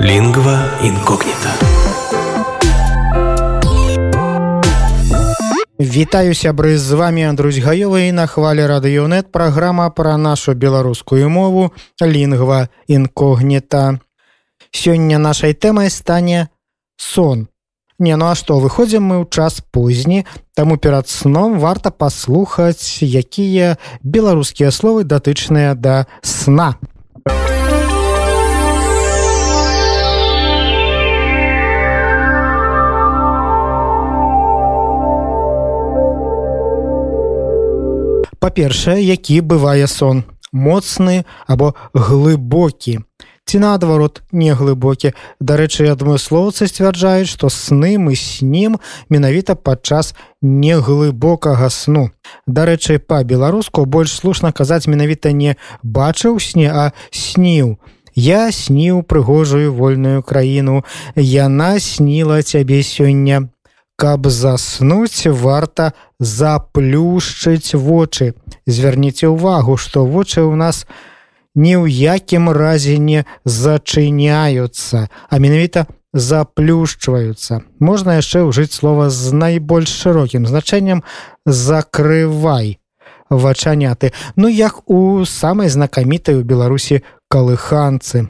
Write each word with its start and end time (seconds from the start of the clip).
Лингва 0.00 0.64
инкогнита. 0.82 1.52
Вітаю 5.78 6.32
сябры 6.32 6.78
з 6.78 6.92
вами 6.92 7.28
Андрусь 7.28 7.60
гаёвы 7.60 8.10
на 8.12 8.26
хвале 8.26 8.64
радыёнет 8.64 9.28
праграма 9.28 9.90
пра 9.90 10.16
нашу 10.16 10.54
беларускую 10.54 11.28
мову 11.28 11.72
лінгва 12.00 12.68
інкогніта. 12.88 14.00
Сёння 14.72 15.18
нашай 15.18 15.52
тэмай 15.52 15.90
стане 15.90 16.48
сон. 16.96 17.48
Не 17.98 18.16
ну 18.16 18.32
а 18.32 18.34
што 18.34 18.56
выходзім 18.56 19.04
мы 19.04 19.16
ў 19.20 19.28
час 19.28 19.60
позні, 19.60 20.24
таму 20.56 20.80
перад 20.80 21.12
сном 21.12 21.60
варта 21.60 21.90
паслухаць, 21.90 23.04
якія 23.04 23.76
беларускія 24.00 24.72
словы 24.72 25.04
датычныя 25.04 25.76
да 25.76 26.06
сна. 26.24 26.80
Па-першае 38.40 39.00
які 39.04 39.40
бывае 39.40 39.86
сон? 39.86 40.24
Моцны 40.52 41.24
або 41.46 41.74
глыбокі? 41.94 42.98
Ці 43.46 43.58
наадварот 43.58 44.22
неглыбокі? 44.32 45.12
Дарэчы 45.40 45.86
адмыслоўцы 45.92 46.66
сцвярджаюць 46.70 47.30
што 47.30 47.50
сны 47.50 47.98
мы 47.98 48.16
снім 48.18 48.80
менавіта 49.10 49.54
падчас 49.54 50.14
неглыбокага 50.42 51.70
сну. 51.70 52.10
Дарэчы 52.46 52.98
па-беларуску 52.98 53.86
больш 53.86 54.16
слушна 54.18 54.52
казаць 54.52 54.86
менавіта 54.86 55.32
не 55.32 55.56
бачыў 55.82 56.38
сне 56.40 56.70
а 56.70 56.90
сніў 57.10 57.78
я 58.14 58.50
сніў 58.52 59.02
прыгожую 59.02 59.72
вольную 59.74 60.22
краіну 60.22 60.82
яна 61.16 61.78
сніла 61.78 62.42
цябе 62.42 62.82
сёння 62.82 63.48
каб 64.00 64.26
заснуць 64.32 65.28
варта 65.28 65.92
заплюшчыць 66.18 67.76
вочы. 67.76 68.32
Звярніце 68.64 69.28
ўвагу 69.28 69.76
што 69.76 70.08
вочы 70.08 70.40
ў 70.40 70.56
нас 70.56 70.88
ні 71.52 71.76
ў 71.76 71.84
якім 72.16 72.48
разе 72.48 72.96
не 72.96 73.28
зачыняюцца 73.44 75.12
а 75.28 75.34
менавіта 75.36 75.84
заплюшчваюцца. 76.16 77.60
Можна 77.78 78.16
яшчэ 78.18 78.48
ўжыць 78.48 78.72
слова 78.72 79.12
з 79.12 79.36
найбольш 79.36 79.92
шырокім 79.92 80.48
значэннем 80.48 81.04
закрывай 81.44 82.80
вачаняты 83.30 84.12
ну 84.36 84.48
як 84.48 84.82
у 84.90 85.24
самай 85.24 85.68
знакамітай 85.68 86.40
у 86.40 86.42
беларусі 86.42 87.04
калыханцы 87.28 88.26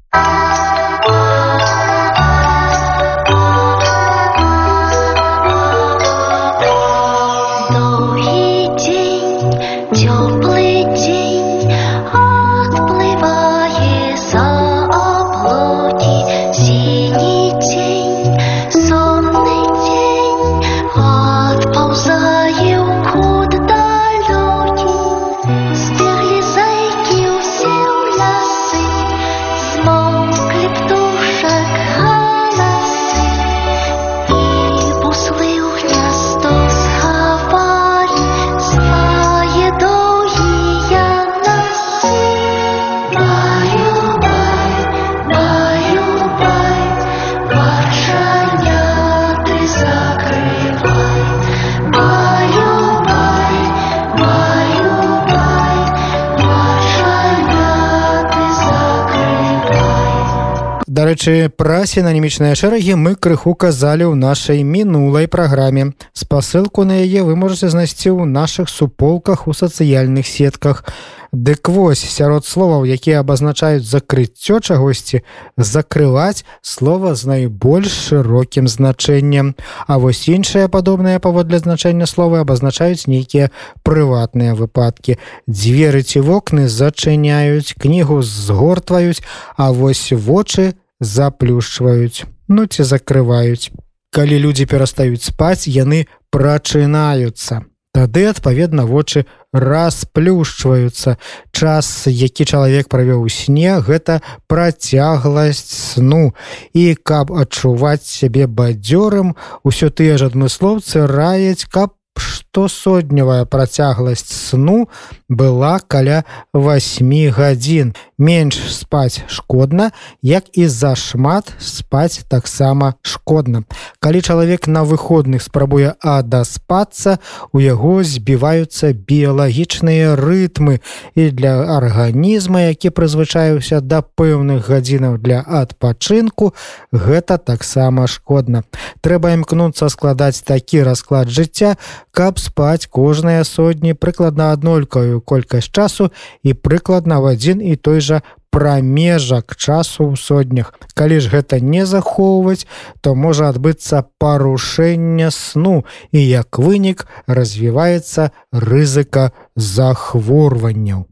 Дарэчы, 61.11 61.51
пра 61.51 61.91
сінанімічныя 61.91 62.55
шэрагі 62.55 62.95
мы 62.95 63.19
крыху 63.19 63.51
казалі 63.59 64.07
ў 64.07 64.15
нашай 64.15 64.63
мінулай 64.63 65.27
праграме. 65.27 65.91
Спасылку 66.15 66.87
на 66.87 67.03
яе 67.03 67.27
вы 67.27 67.35
можете 67.35 67.67
знайсці 67.67 68.15
ў 68.15 68.31
нашых 68.31 68.71
суполках 68.71 69.51
у 69.51 69.53
сацыяльных 69.53 70.23
сетках. 70.31 70.87
Дык 71.35 71.67
вось 71.67 71.98
сярод 71.98 72.47
словаў, 72.47 72.87
якія 72.87 73.27
абазначаюць 73.27 73.83
закрыццё 73.83 74.63
чагосьці, 74.63 75.27
закрываць 75.59 76.47
слова 76.63 77.19
з 77.19 77.27
найбольш 77.27 77.91
шырокім 77.91 78.71
значэннем. 78.71 79.59
А 79.91 79.98
вось 79.98 80.31
іншыя 80.31 80.71
падобныя 80.71 81.19
паводле 81.19 81.59
значэння 81.59 82.07
словы 82.07 82.39
абазначаюць 82.47 83.11
нейкія 83.11 83.51
прыватныя 83.83 84.55
выпадкі. 84.55 85.19
Дзверы 85.51 86.07
ці 86.07 86.23
вокны 86.23 86.71
зачыняюць, 86.71 87.75
кнігу 87.75 88.23
згортваюць, 88.23 89.27
а 89.59 89.75
вось 89.75 90.15
вочы, 90.15 90.79
заплюшчваюць 91.00 92.28
ну 92.50 92.66
ці 92.66 92.84
закрываюць. 92.84 93.70
Калі 94.11 94.42
людзі 94.42 94.66
перастаюць 94.66 95.22
спаць 95.22 95.70
яны 95.70 96.11
прачынаюцца. 96.34 97.62
Тады 97.94 98.27
адпаведна 98.30 98.86
вочы 98.86 99.22
расплюшчваюцца. 99.55 101.14
Час 101.55 102.11
які 102.11 102.44
чалавек 102.44 102.90
правёў 102.90 103.22
у 103.22 103.30
сне 103.30 103.78
гэта 103.78 104.18
працягласць 104.50 105.94
сну. 105.94 106.34
І 106.74 106.98
каб 106.98 107.30
адчуваць 107.30 108.06
сябе 108.06 108.50
бадзёрым 108.50 109.38
усё 109.62 109.94
тыя 109.94 110.18
ж 110.18 110.30
адмыслоўцы 110.34 111.06
раяць 111.06 111.70
каб 111.70 111.94
штосотневая 112.18 113.46
працягласць 113.46 114.34
сну 114.34 114.90
была 115.30 115.79
каля 115.79 116.24
8 116.52 117.30
гадзін. 117.30 117.95
Менш 118.18 118.58
спаць 118.74 119.23
шкодна, 119.33 119.91
як 120.20 120.52
і 120.52 120.68
зашмат 120.68 121.55
спаць 121.58 122.20
таксама 122.29 122.95
шкодна. 123.01 123.64
Калі 124.01 124.20
чалавек 124.20 124.67
на 124.67 124.85
выходных 124.85 125.41
спрабуе 125.41 125.95
адаспацца, 126.05 127.17
у 127.52 127.63
яго 127.64 128.05
збіваюцца 128.05 128.93
біялагічныя 128.93 130.19
рытмы 130.20 130.82
і 131.14 131.31
для 131.31 131.64
арганізма, 131.79 132.69
які 132.75 132.91
прызвычаюся 132.91 133.81
да 133.81 134.02
пэўных 134.02 134.69
гадзінаў 134.69 135.17
для 135.17 135.41
адпачынку, 135.41 136.52
гэта 136.93 137.38
таксама 137.38 138.05
шкодна. 138.05 138.67
Трэба 139.00 139.32
імкнуцца 139.38 139.88
складаць 139.88 140.43
такі 140.43 140.82
расклад 140.82 141.31
жыцця, 141.31 141.79
каб 142.11 142.37
спаць 142.37 142.85
кожныя 142.91 143.49
сотні 143.49 143.94
прыкладна 143.94 144.52
аднолькаю 144.52 145.19
колькасць 145.20 145.70
часу 145.70 146.11
і 146.43 146.55
прыкладна 146.55 147.20
в 147.20 147.31
адзін 147.32 147.61
і 147.62 147.76
той 147.76 148.00
жа 148.00 148.23
прамежак 148.50 149.55
часу 149.56 150.11
ў 150.11 150.19
сотнях. 150.19 150.75
Калі 150.94 151.23
ж 151.23 151.31
гэта 151.31 151.62
не 151.62 151.87
захоўваць, 151.87 152.67
то 153.00 153.14
можа 153.14 153.49
адбыцца 153.49 154.03
парушэнне 154.19 155.31
сну 155.31 155.87
і 156.11 156.19
як 156.19 156.59
вынік 156.59 157.06
развіваецца 157.31 158.35
рызыка 158.50 159.31
захворванняў. 159.55 161.06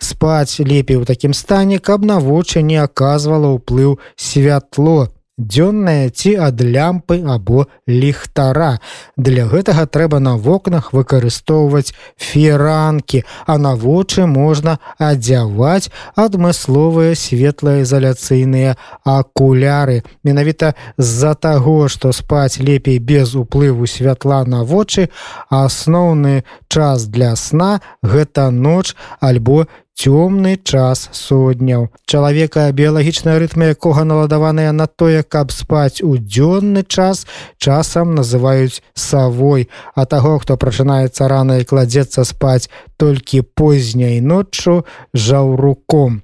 Спаць 0.00 0.58
лепей 0.58 0.96
у 0.96 1.04
такім 1.04 1.36
стане, 1.36 1.78
каб 1.78 2.04
на 2.04 2.18
вочы 2.18 2.62
не 2.64 2.80
аказвала 2.80 3.52
ўплыў 3.54 4.00
святло 4.16 5.12
дзённая 5.40 6.12
ці 6.12 6.36
ад 6.36 6.60
лямпы 6.60 7.24
або 7.24 7.64
ліхтара. 7.88 8.78
Для 9.16 9.48
гэтага 9.48 9.88
трэба 9.88 10.20
на 10.20 10.36
вокнах 10.36 10.92
выкарыстоўваць 10.92 11.96
феранкі, 12.20 13.24
а 13.46 13.56
на 13.56 13.74
вочы 13.74 14.26
можна 14.28 14.78
адзяваць 15.00 15.88
адмысловыя 16.14 17.16
светлаізаляцыйныя 17.16 18.76
акуляры. 19.04 20.04
Менавіта 20.24 20.74
з-за 20.98 21.34
таго, 21.34 21.88
што 21.88 22.12
спаць 22.12 22.60
лепей 22.60 23.00
без 23.00 23.34
уплыву 23.34 23.88
святла 23.88 24.44
на 24.44 24.62
вочы, 24.64 25.08
асноўны 25.48 26.44
час 26.70 27.10
для 27.10 27.34
сна 27.36 27.82
гэта 28.02 28.50
ноч 28.54 28.94
альбо 29.18 29.66
цёмны 30.00 30.56
час 30.64 31.10
сотняў. 31.12 31.90
Чалавека 32.08 32.70
біялагічная 32.72 33.36
рытма 33.42 33.74
якога 33.74 34.06
наладаваная 34.08 34.72
на 34.72 34.86
тое 34.86 35.20
каб 35.22 35.52
спаць 35.52 36.00
у 36.00 36.16
дзённы 36.16 36.86
час 36.86 37.26
часам 37.58 38.14
называюць 38.14 38.80
савой. 38.94 39.68
А 39.94 40.06
таго 40.06 40.38
хто 40.38 40.56
прачынаецца 40.56 41.28
рана 41.28 41.60
і 41.60 41.68
кладзецца 41.68 42.24
спаць 42.24 42.70
толькі 42.96 43.42
позняй 43.42 44.20
ноччу 44.24 44.86
жаўруком. 45.12 46.22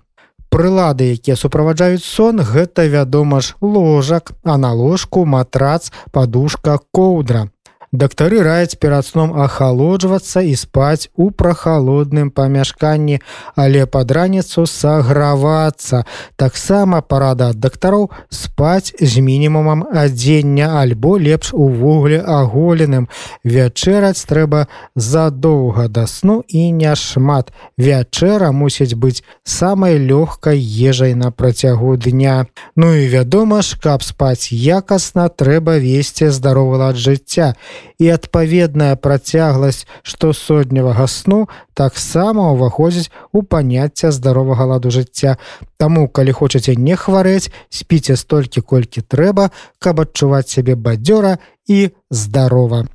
Прылады 0.48 1.12
якія 1.12 1.36
суправаджаюць 1.36 2.06
сон 2.06 2.40
гэта 2.40 2.86
вядома 2.88 3.42
ж 3.44 3.58
ложак 3.60 4.32
а 4.40 4.56
на 4.56 4.72
ложку 4.72 5.26
матрац 5.26 5.92
подушка 6.16 6.78
коўдра 6.94 7.50
Дактары 7.96 8.42
раяць 8.44 8.76
перад 8.76 9.06
сном 9.06 9.30
ахалоджвацца 9.40 10.42
і 10.44 10.52
спаць 10.60 11.08
у 11.16 11.30
прахалодным 11.30 12.28
памяшканні, 12.28 13.20
але 13.56 13.86
пад 13.86 14.12
раніцу 14.12 14.66
сагравацца. 14.68 16.04
Таксама 16.36 17.00
парада 17.00 17.48
ад 17.54 17.60
дактароў 17.64 18.10
спаць 18.28 18.92
з 19.00 19.24
мінімумам 19.24 19.86
адзення 19.88 20.68
альбо 20.82 21.16
лепш 21.16 21.54
увогуле 21.56 22.20
аголеным. 22.20 23.08
Вячэраць 23.44 24.28
трэба 24.28 24.66
задоўга 24.92 25.88
да 25.88 26.04
сну 26.06 26.44
і 26.48 26.68
няшмат. 26.76 27.48
Вячэра 27.80 28.52
мусіць 28.52 28.92
быць 28.92 29.24
самай 29.40 29.96
лёгкай 29.96 30.60
ежай 30.60 31.14
на 31.14 31.32
працягу 31.32 31.96
дня. 31.96 32.44
Ну 32.76 32.92
і 32.92 33.08
вядома 33.08 33.64
ж, 33.64 33.80
каб 33.80 34.04
спаць 34.04 34.52
якасна 34.52 35.32
трэба 35.32 35.80
весці 35.80 36.28
здаровы 36.28 36.76
лад 36.76 37.00
жыцця 37.00 37.56
і 37.98 38.10
адпаведная 38.14 38.96
працягласць 38.96 39.86
штосотнявага 40.02 41.06
сну 41.06 41.46
таксама 41.74 42.52
ўваходзіць 42.52 43.10
у 43.32 43.42
паняцце 43.42 44.12
здаровага 44.12 44.76
ладу 44.76 44.90
жыцця. 44.90 45.36
Таму 45.76 46.08
калі 46.08 46.32
хочаце 46.32 46.76
не 46.76 46.96
хварэць, 46.96 47.50
спіце 47.70 48.16
столькі 48.16 48.60
колькі 48.60 49.00
трэба, 49.00 49.50
каб 49.78 50.00
адчуваць 50.04 50.48
сябе 50.52 50.76
бадзёра 50.76 51.38
і 51.66 51.90
здарова. 52.10 52.86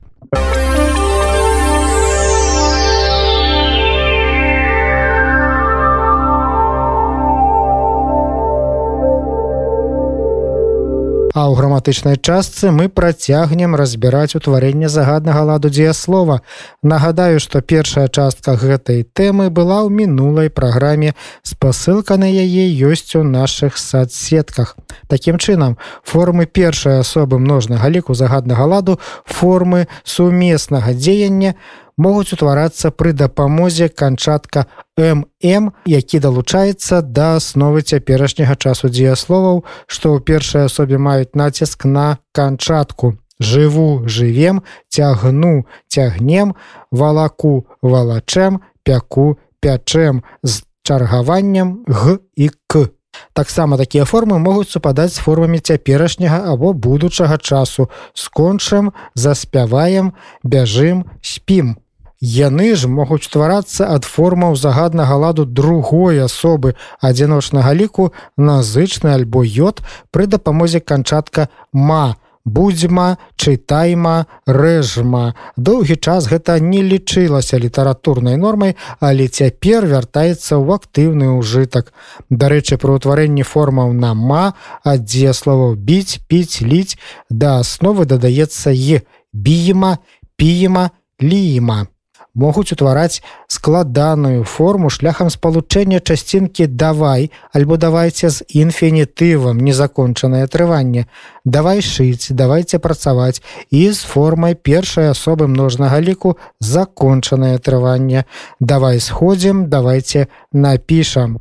А 11.33 11.47
ў 11.47 11.55
граматычнай 11.55 12.19
частцы 12.19 12.75
мы 12.75 12.91
працягнем 12.91 13.71
разбіраць 13.79 14.35
утварэнне 14.35 14.91
загаднага 14.91 15.47
ладу 15.47 15.71
дзеяслова. 15.71 16.41
Нагадаю, 16.83 17.39
што 17.39 17.63
першая 17.63 18.11
частка 18.11 18.59
гэтай 18.59 19.07
тэмы 19.07 19.47
была 19.47 19.79
ў 19.87 19.95
мінулай 19.95 20.51
праграме. 20.51 21.15
Спасылка 21.39 22.19
на 22.19 22.27
яе 22.27 22.67
ёсць 22.67 23.15
у 23.15 23.23
нашых 23.23 23.79
садсетках. 23.79 24.75
Такім 25.07 25.39
чынам, 25.39 25.79
формы 26.03 26.51
першай 26.51 26.99
асобы 26.99 27.39
множнага 27.39 27.87
ліку 27.87 28.11
загаднага 28.11 28.67
ладу, 28.67 28.99
формы 29.23 29.87
сумеснага 30.03 30.91
дзеяння, 30.91 31.55
могуць 32.01 32.33
утварацца 32.33 32.89
пры 32.91 33.13
дапамозе 33.13 33.89
канчатка 34.01 34.65
м 34.97 35.71
які 35.85 36.19
далучаецца 36.25 37.01
да 37.01 37.35
асновы 37.37 37.81
цяперашняга 37.81 38.55
часу 38.55 38.89
дзеясловаў 38.89 39.63
што 39.85 40.15
ў 40.17 40.25
першай 40.25 40.65
асобе 40.69 40.97
маюць 40.97 41.37
націск 41.37 41.85
на 41.85 42.17
канчатку. 42.33 43.17
Жыву 43.41 44.05
жывем 44.05 44.61
цягну 44.89 45.65
цягнем 45.89 46.55
валаку 46.91 47.65
валачэм 47.81 48.61
пяку 48.83 49.37
пячэм 49.61 50.25
з 50.43 50.61
чаргаваннем 50.83 51.85
г 51.85 52.19
і 52.35 52.49
к 52.67 52.89
Таксама 53.33 53.77
такія 53.77 54.05
формы 54.05 54.39
могуць 54.39 54.71
супадаць 54.71 55.13
з 55.15 55.23
формамі 55.23 55.59
цяперашняга 55.59 56.51
або 56.53 56.73
будучага 56.73 57.37
часу. 57.37 57.89
Скончым 58.13 58.91
заспяваем 59.15 60.13
бяжым 60.43 61.05
спім 61.21 61.75
Яны 62.21 62.75
ж 62.77 62.85
могуць 62.85 63.25
стварацца 63.25 63.89
ад 63.89 64.05
формаў 64.05 64.53
загаднага 64.53 65.15
ладу 65.17 65.45
другой 65.45 66.21
асобы 66.21 66.75
адзіночнага 67.01 67.73
ліку 67.73 68.13
на 68.37 68.61
зычны 68.61 69.09
альбо 69.09 69.41
йод 69.41 69.81
пры 70.13 70.27
дапамозе 70.29 70.85
канчатка 70.85 71.49
ма 71.73 72.17
будзьма 72.45 73.17
чытайма 73.41 74.29
рэжма 74.45 75.33
доўгі 75.57 75.97
час 75.97 76.27
гэта 76.29 76.59
не 76.61 76.83
лічылася 76.85 77.57
літаратурнай 77.57 78.37
нормай 78.37 78.75
але 78.99 79.25
цяпер 79.25 79.89
вяртаецца 79.89 80.61
ў 80.61 80.77
актыўны 80.77 81.41
ўжытак. 81.41 81.89
Дарэчы 82.29 82.77
пры 82.77 83.01
ўтварэнні 83.01 83.41
формаў 83.41 83.97
на 83.97 84.13
ма 84.13 84.53
аддзе 84.85 85.33
словаў 85.33 85.73
біць 85.73 86.21
піць 86.29 86.61
ліць 86.61 87.01
да 87.33 87.57
асновы 87.65 88.05
дадаецца 88.05 88.69
е 88.69 89.01
біема 89.33 89.97
піема 90.37 90.93
ліма 91.17 91.89
могуць 92.33 92.71
утвараць 92.71 93.21
складаную 93.47 94.43
форму 94.43 94.89
шляхам 94.89 95.29
спалучэння 95.29 95.99
часцінкі 95.99 96.67
давай 96.67 97.31
альбо 97.53 97.77
давайце 97.77 98.29
з 98.29 98.45
інфінітывам 98.47 99.59
незакончанае 99.59 100.47
трыванне 100.47 101.05
давай 101.45 101.81
шыць 101.81 102.31
давайте 102.31 102.79
працаваць 102.79 103.41
і 103.69 103.91
з 103.91 103.99
формай 103.99 104.55
першай 104.55 105.11
асобы 105.11 105.47
множнага 105.47 105.99
ліку 105.99 106.37
закончанае 106.59 107.57
трыванне 107.59 108.25
давай 108.59 108.99
сходзім 108.99 109.69
давайте 109.69 110.27
напішам 110.53 111.39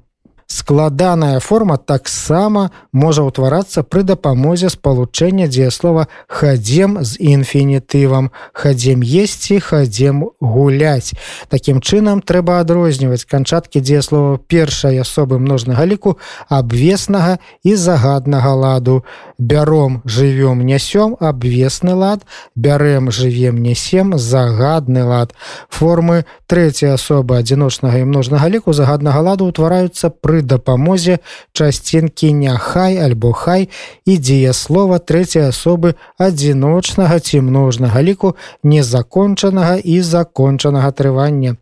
складаная 0.50 1.38
форма 1.38 1.78
таксама 1.78 2.70
можа 2.90 3.22
ўтварацца 3.22 3.86
пры 3.86 4.02
дапамозе 4.02 4.66
спалучэння 4.66 5.46
дзеяслова 5.46 6.10
хадзем 6.26 6.98
з 7.06 7.14
інфінітывам 7.22 8.34
хадзем 8.50 9.06
есці 9.06 9.62
хадзем 9.62 10.34
гуляць 10.42 11.14
Такім 11.48 11.80
чынам 11.80 12.20
трэба 12.22 12.60
адрозніваць 12.60 13.24
канчаткі 13.30 13.80
дзеяслова 13.80 14.38
першай 14.50 14.98
асобы 14.98 15.38
множнага 15.38 15.86
ліку 15.86 16.18
абвеснага 16.48 17.38
і 17.62 17.76
загаднага 17.76 18.54
ладу. 18.54 19.04
Бяром 19.38 20.02
жывём 20.04 20.66
нясём 20.66 21.16
абвесны 21.20 21.94
лад 21.94 22.26
бярэм 22.54 23.10
жывем 23.10 23.62
несем 23.62 24.18
загадны 24.18 25.04
лад. 25.04 25.34
Формы 25.68 26.24
трэцяй 26.46 26.94
асобы 26.94 27.38
адзіночнага 27.38 28.02
і 28.02 28.08
множнага 28.10 28.48
ліку 28.48 28.72
загаднага 28.72 29.20
ладу 29.20 29.46
ўтвараюцца 29.48 30.10
пры 30.10 30.39
дапамозе 30.42 31.18
часцінкі 31.52 32.32
няхай 32.32 32.98
альбо 32.98 33.32
хай 33.32 33.68
і 34.04 34.16
дзеяслова 34.18 34.98
трэцяй 34.98 35.48
асобы 35.50 35.94
адзіночнага 36.18 37.20
ці 37.20 37.40
множнага 37.46 38.02
ліку 38.02 38.34
незакончанага 38.62 39.76
і 39.76 40.00
закончанага 40.00 40.90
трывання. 40.90 41.56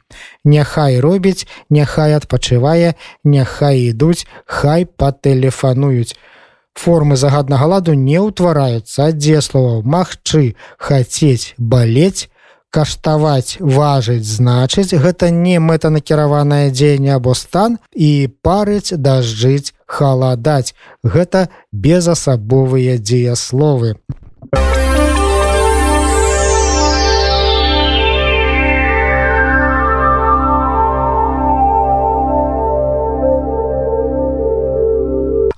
Няхай 0.45 1.01
робіць, 1.01 1.47
няхай 1.71 2.17
адпачывае, 2.17 2.95
няхай 3.25 3.91
ідуць, 3.91 4.27
хай 4.47 4.87
патэлефануюць. 4.87 6.17
Формы 6.79 7.17
загаднага 7.17 7.67
ладу 7.67 7.93
не 7.99 8.21
ўтвараюцца 8.23 9.11
ад 9.11 9.19
дзеславаў 9.19 9.83
магчы, 9.83 10.55
хацець, 10.79 11.55
балець, 11.59 12.31
каштаваць 12.71 13.57
важыць 13.61 14.27
значыць 14.29 14.95
гэта 15.05 15.31
не 15.31 15.59
мэтанакіраванае 15.59 16.71
дзеянне 16.71 17.15
або 17.17 17.35
стан 17.35 17.79
і 17.95 18.29
парыць 18.43 18.93
дажджыць 18.93 19.75
халадаць. 19.87 20.75
Гэта 21.03 21.49
безасабовыя 21.73 22.99
дзеясловы 22.99 23.97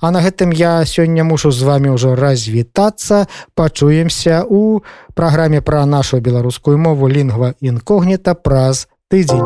А 0.01 0.09
на 0.09 0.21
гэтым 0.25 0.49
я 0.49 0.81
сёння 0.85 1.23
мушу 1.23 1.51
з 1.53 1.61
вами 1.61 1.93
ўжо 1.93 2.17
развітацца. 2.17 3.29
Пачуемся 3.53 4.41
у 4.49 4.81
праграме 5.13 5.61
пра 5.61 5.85
нашу 5.85 6.17
беларускую 6.17 6.77
мову 6.81 7.05
лінгва 7.05 7.53
інкогніта 7.61 8.33
праз 8.33 8.89
тыдзень. 9.13 9.45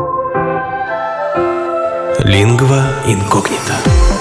Лінгва 2.24 2.80
інкогніта 3.04 4.15